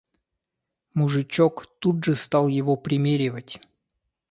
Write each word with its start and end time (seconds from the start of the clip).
Мужичок 0.95 1.61
тут 1.79 2.03
же 2.03 2.15
стал 2.15 2.47
его 2.47 2.75
примеривать. 2.75 3.61